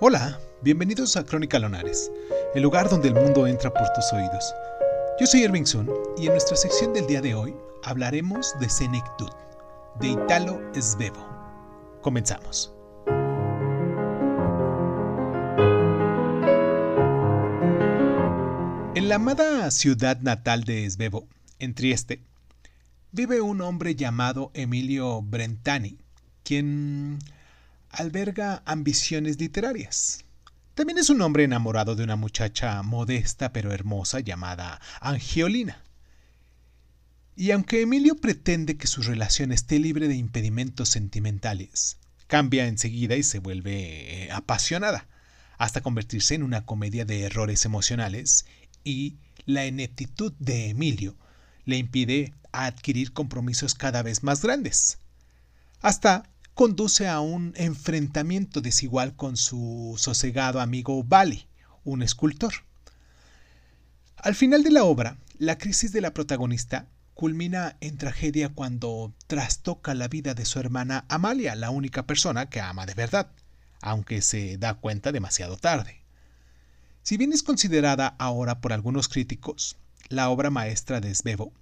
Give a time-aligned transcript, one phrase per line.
[0.00, 2.12] Hola, bienvenidos a Crónica Lonares,
[2.54, 4.54] el lugar donde el mundo entra por tus oídos.
[5.18, 9.28] Yo soy Irving Sun y en nuestra sección del día de hoy hablaremos de Senectud,
[9.98, 11.26] de Italo Svevo.
[12.00, 12.72] Comenzamos.
[18.94, 21.26] En la amada ciudad natal de Svevo,
[21.58, 22.22] en Trieste,
[23.10, 25.98] vive un hombre llamado Emilio Brentani,
[26.44, 27.18] quien
[27.90, 30.24] alberga ambiciones literarias.
[30.74, 35.82] También es un hombre enamorado de una muchacha modesta pero hermosa llamada Angiolina.
[37.34, 43.22] Y aunque Emilio pretende que su relación esté libre de impedimentos sentimentales, cambia enseguida y
[43.22, 45.06] se vuelve eh, apasionada,
[45.56, 48.46] hasta convertirse en una comedia de errores emocionales
[48.84, 51.16] y la ineptitud de Emilio
[51.64, 54.98] le impide adquirir compromisos cada vez más grandes.
[55.80, 61.46] Hasta conduce a un enfrentamiento desigual con su sosegado amigo Bali,
[61.84, 62.52] un escultor.
[64.16, 69.94] Al final de la obra, la crisis de la protagonista culmina en tragedia cuando trastoca
[69.94, 73.30] la vida de su hermana Amalia, la única persona que ama de verdad,
[73.80, 76.02] aunque se da cuenta demasiado tarde.
[77.04, 79.76] Si bien es considerada ahora por algunos críticos
[80.08, 81.52] la obra maestra de Svevo,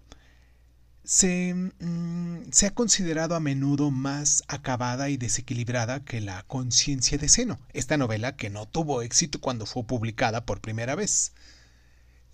[1.09, 7.61] Mm, se, ha considerado a menudo más acabada y desequilibrada que La conciencia de seno,
[7.73, 11.33] esta novela que no tuvo éxito cuando fue publicada por primera vez.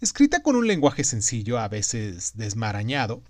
[0.00, 3.22] Escrita con un lenguaje sencillo, a veces desmarañado,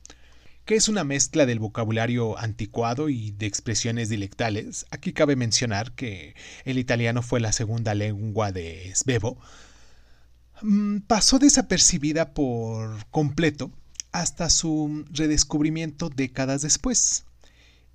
[0.64, 6.36] que es una mezcla del vocabulario anticuado y de expresiones dialectales, aquí cabe mencionar que
[6.64, 9.38] el italiano fue la segunda lengua de Svevo,
[10.62, 13.72] mm, pasó desapercibida por completo
[14.12, 17.24] hasta su redescubrimiento décadas después,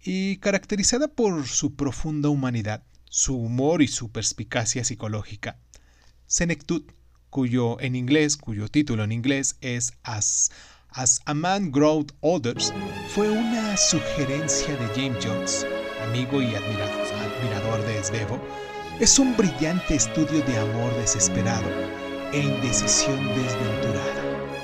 [0.04, 5.60] y caracterizada por su profunda humanidad, su humor y su perspicacia psicológica.
[6.26, 6.84] Senectud,
[7.30, 10.52] cuyo en inglés, cuyo título en inglés es As,
[10.89, 12.58] As a Man Growed Older,
[13.14, 15.67] fue una sugerencia de James Jones,
[16.08, 18.42] amigo y admirador de Svevo.
[19.00, 21.70] Es un brillante estudio de amor desesperado
[22.33, 24.57] e indecisión desventurada